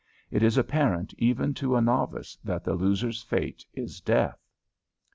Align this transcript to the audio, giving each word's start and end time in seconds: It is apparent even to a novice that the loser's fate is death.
It 0.31 0.41
is 0.41 0.57
apparent 0.57 1.13
even 1.19 1.53
to 1.53 1.75
a 1.75 1.79
novice 1.81 2.35
that 2.43 2.63
the 2.63 2.73
loser's 2.73 3.21
fate 3.21 3.63
is 3.75 4.01
death. 4.01 4.43